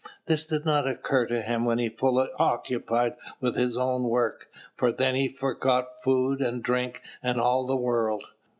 This 0.25 0.45
did 0.45 0.65
not 0.65 0.87
occur 0.87 1.27
to 1.27 1.43
him 1.43 1.63
when 1.63 1.87
fully 1.91 2.27
occupied 2.39 3.15
with 3.39 3.53
his 3.55 3.77
own 3.77 4.05
work, 4.05 4.49
for 4.75 4.91
then 4.91 5.13
he 5.13 5.27
forgot 5.29 6.01
food 6.01 6.41
and 6.41 6.63
drink 6.63 7.03
and 7.21 7.39
all 7.39 7.67
the 7.67 7.75
world. 7.77 8.23